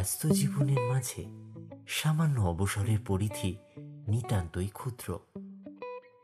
[0.00, 1.24] ব্যস্ত জীবনের মাঝে
[1.88, 3.56] সামান্য অবসরের পরিধি
[4.08, 5.18] নিতান্তই ক্ষুদ্র।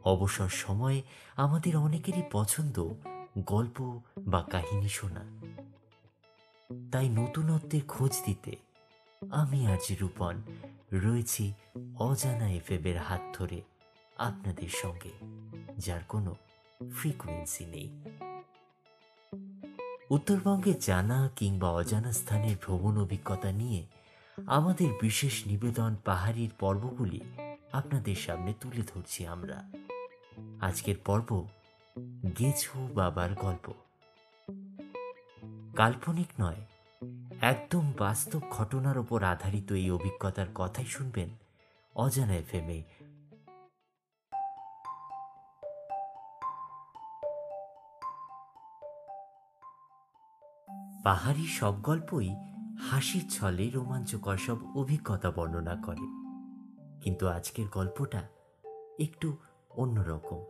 [0.05, 1.03] অবসর সময়ে
[1.37, 2.95] আমাদের অনেকেরই পছন্দ
[3.39, 5.25] গল্প বা কাহিনী শোনা।
[6.93, 8.57] তাই নতুনত্বের খোঁজ দিতে
[9.31, 10.43] আমি আজ রূপন
[10.93, 11.53] রয়েছি
[11.99, 13.61] অজানা এফএবের হাত ধরে
[14.17, 15.13] আপনাদের সঙ্গে,
[15.79, 16.37] যার কোনো
[16.95, 18.03] ফ্রিকোয়েন্সি নেই।
[20.11, 23.87] উত্তরবঙ্গে জানা কিংবা অজানা স্থানের ভ্রমণ অভিজ্ঞতা নিয়ে
[24.47, 27.21] আমাদের বিশেষ নিবেদন পাহাড়ির পর্বগুলি
[27.73, 29.73] আপনাদের সামনে তুলে ধরছি আমরা।
[30.61, 31.49] আজকের পর্ব
[32.39, 33.73] গেছু বাবার গল্প।
[35.77, 36.61] কাল্পনিক নয়,
[37.41, 41.29] একদম বাস্তব ঘটনার ওপর আধারিত এই অভিজ্ঞতার কথাই শুনবেন
[41.95, 42.83] অজানা এফএমে
[51.05, 52.35] পাহাড়ি সব গল্পই
[52.81, 56.27] হাসির ছলে রোমাঞ্চকর সব অভিজ্ঞতা বর্ণনা করে।
[57.01, 58.29] কিন্তু আজকের গল্পটা
[58.99, 59.37] একটু
[59.71, 60.45] অন্যরকম।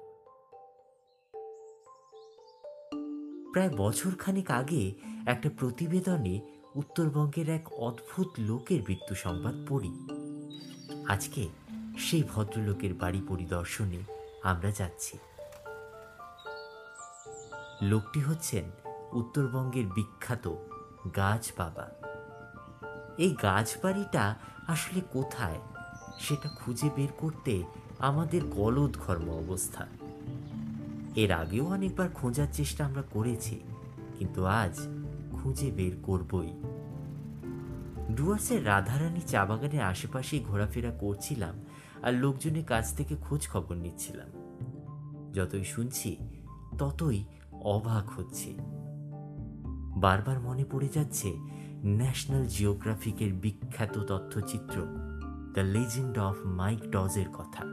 [3.52, 4.94] প্রায় বছর খানিক আগে
[5.26, 6.40] একটা প্রতিবেদনে
[6.74, 9.92] উত্তরবঙ্গের এক অদ্ভুত লোকের মৃত্যু সংবাদ পড়ি।
[11.08, 11.48] আজকে
[11.98, 14.00] সেই ভদ্রলোকের বাড়ি পরিদর্শনে
[14.42, 15.18] আমরা যাচ্ছি।
[17.82, 18.64] লোকটি হচ্ছেন
[19.16, 20.54] উত্তরবঙ্গের বিখ্যাত
[21.16, 21.86] গাছ বাবা।
[23.18, 24.34] এই গাছ বাড়িটা
[24.66, 25.60] আসলে কোথায়
[26.20, 27.62] সেটা খুঁজে বের করতে
[27.98, 29.86] আমাদের গলদ ঘর্ম অবস্থা।
[31.16, 33.60] এর আগেও অনেকবার খোঁজার চেষ্টা আমরা করেছি,
[34.18, 34.74] কিন্তু আজ
[35.32, 36.52] খুঁজে বের করবই।
[38.14, 41.54] ডুয়ার্সের রাধারানী চা বাগানের আশেপাশেই ঘোরাফেরা করছিলাম
[42.02, 44.30] আর লোকজনের কাছ থেকে খোঁজ খবর নিচ্ছিলাম।
[45.32, 46.10] যতই শুনছি,
[46.78, 47.18] ততই
[47.74, 48.75] অবাক হচ্ছে।
[49.96, 51.34] বারবার মনে পড়ে যাচ্ছে
[51.84, 54.82] ন্যাশনাল জিওগ্রাফিকের বিখ্যাত তথ্যচিত্র
[55.54, 57.64] দ্য লেজেন্ড অফ মাইক ডজের কথা।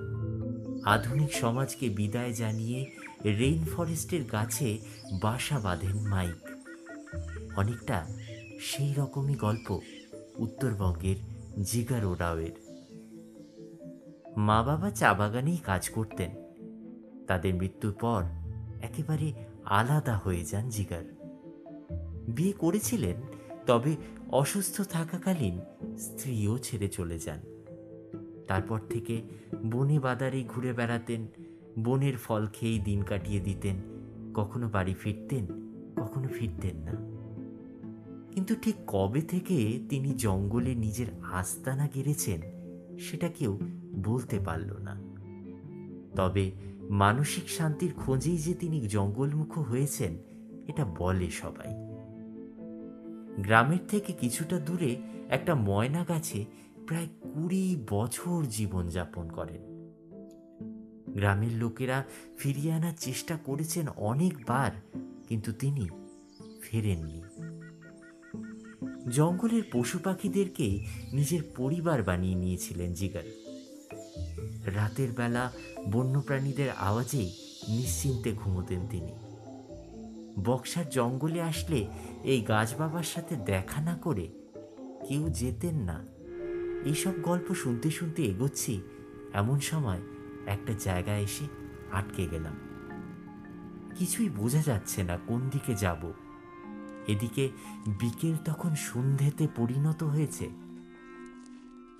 [0.86, 2.92] আধুনিক সমাজকে বিদায় জানিয়ে
[3.26, 4.78] রেইন ফরেস্টের গাছে
[5.22, 6.42] বাসা বাঁধেন মাইক।
[7.58, 8.06] অনেকটা
[8.62, 9.80] সেই রকমই গল্প
[10.36, 11.16] উত্তরবঙ্গের
[11.64, 12.56] জিগার ওরাওয়ের
[14.38, 16.32] মা বাবা চা বাগানেই কাজ করতেন।
[17.28, 18.24] তাদের মৃত্যুর পর
[18.82, 19.34] একেবারে
[19.66, 21.23] আলাদা হয়ে যান জিগার।
[22.28, 23.16] বিয়ে করেছিলেন,
[23.68, 23.96] তবে
[24.32, 25.60] অসুস্থ থাকাকালীন
[25.98, 27.40] স্ত্রীও ছেড়ে চলে যান।
[28.48, 29.22] তারপর থেকে
[29.72, 31.28] বনে বাদারে ঘুরে বেড়াতেন,
[31.80, 33.76] বনের ফল খেয়েই দিন কাটিয়ে দিতেন,
[34.34, 35.46] কখনো বাড়ি ফিরতেন,
[35.96, 37.14] কখনো ফিরতেন না।
[38.32, 42.42] কিন্তু ঠিক কবে থেকে তিনি জঙ্গলে নিজের আস্তানা গেড়েছেন,
[43.00, 43.60] সেটা কেউ
[44.04, 45.02] বলতে পারল না।
[46.16, 46.52] তবে
[46.90, 50.18] মানসিক শান্তির খোঁজেই যে তিনি জঙ্গলমুখ হয়েছেন,
[50.68, 51.93] এটা বলে সবাই।
[53.40, 54.96] গ্রামের থেকে কিছুটা দূরে
[55.30, 56.46] একটা ময়না গাছে
[56.88, 59.62] প্রায় কুড়ি বছর জীবনযাপন করেন।
[61.10, 62.04] গ্রামের লোকেরা
[62.38, 64.72] ফিরিয়ে আনার চেষ্টা করেছেন অনেকবার,
[65.28, 65.90] কিন্তু তিনি
[66.62, 67.24] ফেরেননি।
[69.10, 73.24] জঙ্গলের পশু পাখিদেরকে নিজের পরিবার বানিয়ে নিয়েছিলেন জিগার।
[74.76, 75.52] রাতের বেলা
[75.92, 77.34] বন্যপ্রাণীদের আওয়াজেই
[77.70, 79.12] নিশ্চিন্তে ঘুমোতেন তিনি।
[80.40, 81.88] বক্সার জঙ্গলে আসলে
[82.24, 84.30] এই গাছ বাবার সাথে দেখা না করে
[85.10, 86.06] কেউ যেতেন না।
[86.86, 88.82] এইসব গল্প শুনতে শুনতে এগোচ্ছি,
[89.34, 90.02] এমন সময়
[90.46, 91.46] একটা জায়গায় এসে
[91.92, 92.54] আটকে গেলাম।
[93.96, 96.12] কিছুই বোঝা যাচ্ছে না কোন দিকে যাব।
[97.08, 97.50] এদিকে
[97.88, 100.50] বিকেল তখন সন্ধেতে পরিণত হয়েছে।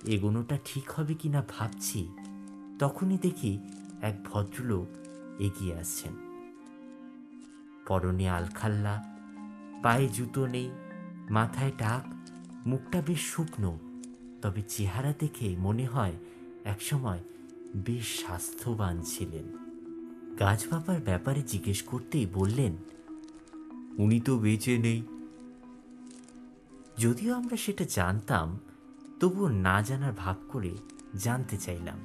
[0.06, 2.08] এগোনোটা ঠিক হবে কিনা ভাবছি,
[2.78, 3.58] তখনই দেখি
[4.02, 4.86] এক ভদ্রলোক
[5.40, 6.23] এগিয়ে আসছেন।
[7.86, 8.94] পরনে আলখাল্লা,
[9.82, 10.70] পায়ে জুতো নেই,
[11.30, 12.04] মাথায় টাক,
[12.66, 13.78] মুখটা বেশ শুকনো,
[14.42, 16.12] তবে চেহারা দেখে মনে হয়
[16.64, 17.18] একসময়
[17.76, 19.46] বেশ স্বাস্থ্যবান ছিলেন।
[20.38, 22.76] গাছ বাবার ব্যাপারে জিজ্ঞেস করতেই বললেন,
[23.98, 25.02] উনি তো বেঁচে নেই।
[26.98, 28.58] যদিও আমরা সেটা জানতাম,
[29.20, 30.72] তবুও না জানার ভাব করে
[31.14, 31.98] জানতে চাইলাম।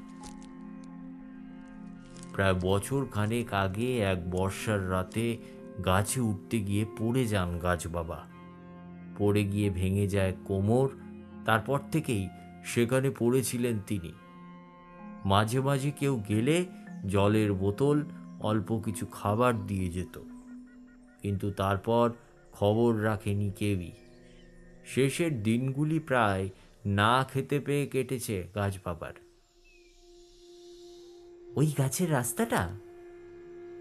[2.34, 5.38] প্রায় বছর খানেক আগে এক বর্ষার রাতে
[5.86, 8.26] গাছে উঠতে গিয়ে পড়ে যান গাছ বাবা।
[9.18, 10.90] পড়ে গিয়ে ভেঙে যায় কোমর,
[11.46, 12.30] তারপর থেকেই
[12.66, 14.14] সেখানে পড়েছিলেন তিনি।
[15.26, 16.66] মাঝে মাঝে কেউ গেলে
[17.08, 18.02] জলের বোতল,
[18.40, 20.22] অল্প কিছু খাবার দিয়ে যেত।
[21.22, 22.12] কিন্তু তারপর
[22.52, 23.92] খবর রাখেনি কেউই।
[24.86, 26.50] শেষের দিনগুলি প্রায়
[26.86, 29.14] না খেতে পেয়ে কেটেছে গাছ বাবার।
[31.56, 32.70] ওই গাছের রাস্তাটা?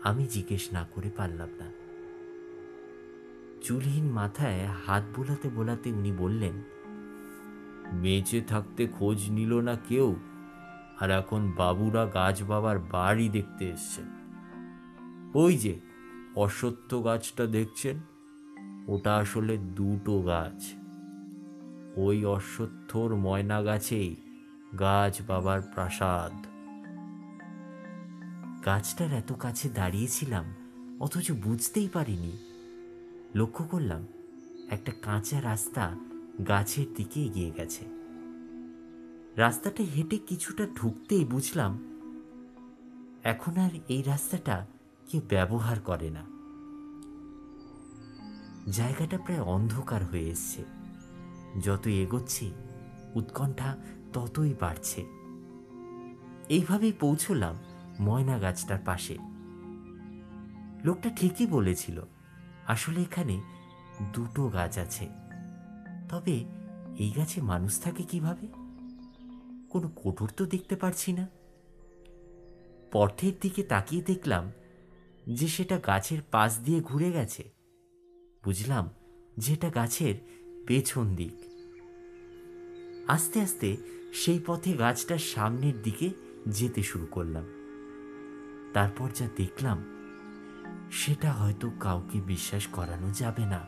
[0.05, 1.78] আমি জিজ্ঞেস না করে পারলাম না।
[3.63, 6.63] চুলহীন মাথায় হাত বোলাতে বোলাতে উনি বললেন,
[7.93, 10.17] বেঁচে থাকতে খোঁজ নিল না কেউ?
[11.01, 14.09] আর এখন বাবুরা গাছ বাবার বাড়ি দেখতে এসছেন।
[15.35, 15.81] ওই যে
[16.37, 17.97] অশ্বত্থ গাছটা দেখছেন?
[18.89, 20.73] ওটা আসলে দুটো গাছ।
[21.97, 24.17] ওই অশ্বত্থর ময়না গাছেই
[24.79, 26.47] গাছ বাবার প্রাসাদ।
[28.65, 30.45] গাছটার এত কাছে দাঁড়িয়েছিলাম,
[31.01, 32.48] অথচ বুঝতেই পারিনি
[33.35, 34.07] লক্ষ্য করলাম
[34.71, 35.97] একটা কাঁচা রাস্তা
[36.49, 37.85] গাছের দিকে এগিয়ে গেছে।
[39.37, 41.79] রাস্তাটা হেঁটে কিছুটা ঢুকতেই বুঝলাম
[43.25, 44.67] এখন আর এই রাস্তাটা
[45.09, 46.25] কেউ ব্যবহার করে না।
[48.71, 50.65] জায়গাটা প্রায় অন্ধকার হয়ে এসছে।
[51.61, 52.53] যতই এগোচ্ছি,
[53.15, 53.77] উৎকণ্ঠা
[54.13, 55.07] ততই বাড়ছে।
[56.49, 57.57] এইভাবেই পৌঁছলাম
[58.01, 59.19] ময়না গাছটার পাশে।
[60.85, 62.03] লোকটা ঠিকই বলেছিল
[62.69, 63.41] আসলে এখানে
[64.13, 65.09] দুটো গাছ আছে।
[66.09, 66.45] তবে
[66.99, 68.47] এই গাছে মানুষ থাকে কীভাবে?
[69.71, 71.29] কোনো কোটর তো দেখতে পারছি না।
[72.93, 74.53] পথের দিকে তাকিয়ে দেখলাম
[75.27, 77.51] যে সেটা গাছের পাশ দিয়ে ঘুরে গেছে।
[78.45, 78.91] বুঝলাম
[79.39, 80.15] যে এটা গাছের
[80.67, 81.33] পেছন দিক।
[83.11, 83.77] আস্তে আস্তে
[84.13, 86.11] সেই পথে গাছটার সামনের দিকে
[86.49, 87.45] যেতে শুরু করলাম।
[88.75, 89.98] তারপর যা দেখলাম
[90.91, 93.67] সেটা হয়তো কাউকে বিশ্বাস করানো যাবে না।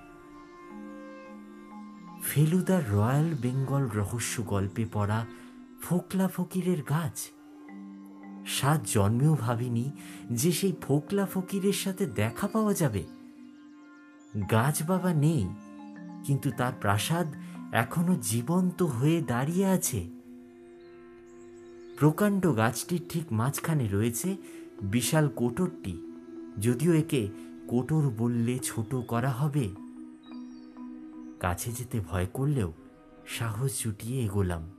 [2.22, 5.26] ফেলুদার রয়্যাল বেঙ্গল রহস্য গল্পে পড়া
[5.82, 7.30] ফোকলা ফকিরের গাছ।
[8.46, 9.90] সাত জন্মেও ভাবিনি
[10.30, 13.06] যে সেই ফোকলা ফকিরের সাথে দেখা পাওয়া যাবে।
[14.50, 15.48] গাছ বাবা নেই,
[16.24, 17.26] কিন্তু তার প্রাসাদ
[17.72, 20.10] এখনও জীবন্ত হয়ে দাঁড়িয়ে আছে।
[21.98, 24.36] প্রকাণ্ড গাছটির ঠিক মাঝখানে রয়েছে
[24.82, 26.09] বিশাল কোটরটি।
[26.58, 27.28] যদিও একে
[27.68, 29.68] কোটর বললে ছোট করা হবে।
[31.40, 32.72] কাছে যেতে ভয় করলেও
[33.26, 34.70] সাহস জুটিয়ে এগোলাম।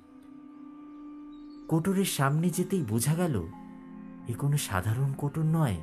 [1.67, 3.47] কোটরের সামনে যেতেই বোঝা গেল,
[4.27, 5.77] এ কোনো সাধারণ কোটর নয়।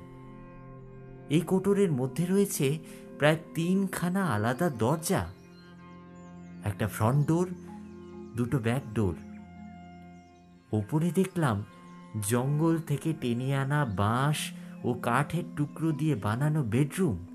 [1.29, 2.79] এই কোটরের মধ্যে রয়েছে
[3.19, 5.33] প্রায় তিনখানা আলাদা দরজা,
[6.65, 7.49] একটা ফ্রন্ট ডোর
[8.37, 9.15] দুটো ব্যাক ডোর
[10.73, 11.65] ওপরে দেখলাম
[12.29, 14.53] জঙ্গল থেকে টেনে আনা বাঁশ
[14.85, 17.27] ও কাঠের টুকরো দিয়ে বানানো বেডরুম।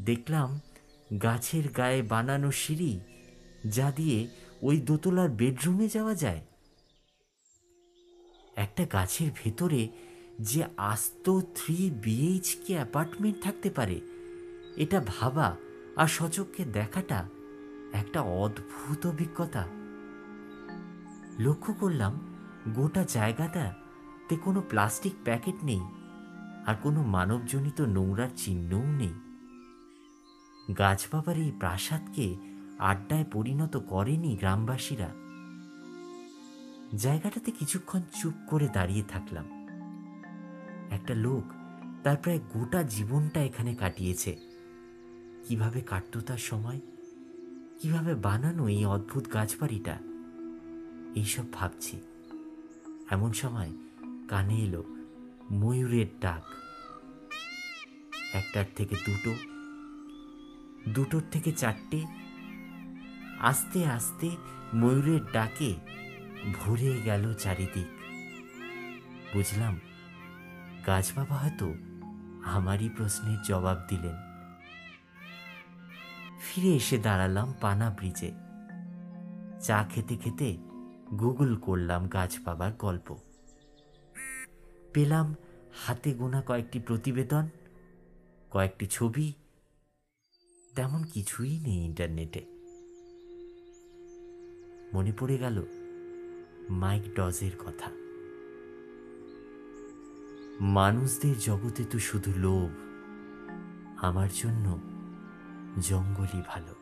[0.00, 0.60] দেখলাম
[1.22, 3.00] গাছের গায়ে বানানো সিঁড়ি,
[3.66, 4.28] যা দিয়ে
[4.62, 6.40] ওই দোতলার বেডরুমে যাওয়া যায়।
[8.56, 9.88] একটা গাছের ভেতরে
[10.40, 14.00] যে আস্ত থ্রি বিএইচকে অ্যাপার্টমেন্ট থাকতে পারে,
[14.76, 15.56] এটা ভাবা
[15.96, 17.28] আর সচক্ষে দেখাটা
[17.92, 19.66] একটা অদ্ভুত অভিজ্ঞতা।
[21.38, 22.12] লক্ষ্য করলাম
[22.74, 25.80] গোটা জায়গাটাতে কোনো প্লাস্টিক প্যাকেট নেই।
[26.66, 29.14] আর কোনো মানবজনিত নোংরার চিহ্নও নেই।
[30.74, 32.36] গাছ বাবার এই প্রাসাদকে
[32.78, 35.10] আড্ডায় পরিণত করেনি গ্রামবাসীরা।
[36.96, 39.66] জায়গাটাতে কিছুক্ষণ চুপ করে দাঁড়িয়ে থাকলাম।
[40.90, 41.52] একটা লোক
[42.04, 44.38] তার প্রায় গোটা জীবনটা এখানে কাটিয়েছে।
[45.48, 46.80] কীভাবে কাটত তার সময়?
[47.80, 49.98] কীভাবে বানানো এই অদ্ভুত গাছবাড়িটা?
[51.14, 52.00] এইসব ভাবছি।
[53.10, 53.72] এমন সময়
[54.28, 54.84] কানে এলো
[55.50, 56.42] ময়ূরের ডাক।
[58.36, 59.34] একটার থেকে দুটো,
[60.88, 62.06] দুটোর থেকে চারটে।
[63.40, 64.30] আস্তে আস্তে
[64.74, 65.74] ময়ূরের ডাকে
[66.54, 67.86] ভরে গেল চারিদিক।
[69.32, 69.80] বুঝলাম
[70.86, 71.74] গাছ বাবা হয়তো
[72.44, 74.16] আমারই প্রশ্নের জবাব দিলেন।
[76.40, 78.32] ফিরে এসে দাঁড়ালাম পানা ব্রিজে।
[79.60, 80.56] চা খেতে খেতে
[81.10, 83.16] গুগল করলাম গাছ বাবার গল্প।
[84.94, 85.34] পেলাম
[85.86, 87.48] হাতে গোনা কয়েকটি প্রতিবেদন,
[88.50, 89.32] কয়েকটি ছবি,
[90.76, 92.44] তেমন কিছুই নেই ইন্টারনেটে।
[94.94, 95.62] মনে পড়ে গেল
[96.70, 97.90] মাইক ডজের কথা।
[100.60, 102.70] মানুষদের জগতে তো শুধু লোভ,
[104.04, 104.80] আমার জন্য
[105.80, 106.74] জঙ্গলই ভালো।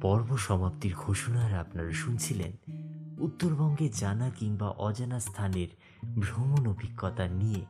[0.00, 2.73] পর্ব সমাপ্তির ঘোষণার আপনারা শুনছিলেন
[3.18, 5.68] উত্তরবঙ্গে জানা কিংবা অজানা স্থানের
[6.20, 7.64] ভ্রমণ অভিজ্ঞতা নিয়ে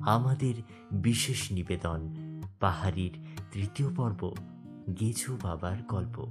[0.00, 0.54] আমাদের
[0.92, 2.14] বিশেষ নিবেদন,
[2.60, 3.18] পাহাড়ির
[3.52, 4.34] তৃতীয় পর্ব,
[5.00, 6.26] গেছু বাবার গল্প।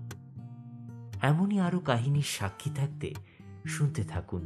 [1.21, 3.13] এমনই আরও কাহিনীর সাক্ষী থাকতে
[3.67, 4.43] শুনতে থাকুন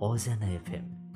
[0.00, 1.12] অজানা এফএম।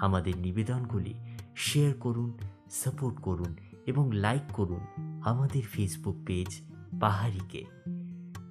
[0.00, 1.14] আমাদের নিবেদনগুলি
[1.56, 2.38] শেয়ার করুন,
[2.70, 3.56] সাপোর্ট করুন
[3.86, 4.80] এবং লাইক করুন
[5.24, 6.60] আমাদের ফেসবুক পেজ
[7.00, 7.64] পাহাড়িকে।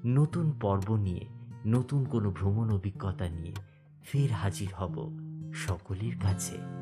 [0.05, 1.25] নতুন পর্ব নিয়ে
[1.66, 3.54] নতুন কোনো ভ্রমণ অভিজ্ঞতা নিয়ে
[4.04, 5.20] ফের হাজির হব
[5.54, 6.78] সকলের কাছে।